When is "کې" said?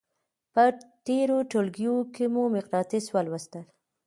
2.13-2.25